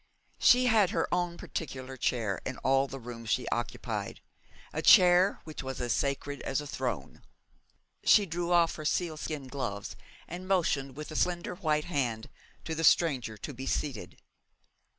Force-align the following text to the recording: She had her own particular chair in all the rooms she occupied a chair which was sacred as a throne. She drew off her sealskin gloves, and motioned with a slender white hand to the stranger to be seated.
She 0.39 0.65
had 0.65 0.89
her 0.89 1.07
own 1.13 1.37
particular 1.37 1.95
chair 1.95 2.41
in 2.43 2.57
all 2.63 2.87
the 2.87 2.97
rooms 2.99 3.29
she 3.29 3.47
occupied 3.49 4.19
a 4.73 4.81
chair 4.81 5.41
which 5.43 5.61
was 5.61 5.77
sacred 5.93 6.41
as 6.41 6.59
a 6.59 6.65
throne. 6.65 7.21
She 8.03 8.25
drew 8.25 8.51
off 8.51 8.77
her 8.77 8.83
sealskin 8.83 9.47
gloves, 9.47 9.95
and 10.27 10.47
motioned 10.47 10.97
with 10.97 11.11
a 11.11 11.15
slender 11.15 11.53
white 11.53 11.85
hand 11.85 12.31
to 12.65 12.73
the 12.73 12.83
stranger 12.83 13.37
to 13.37 13.53
be 13.53 13.67
seated. 13.67 14.17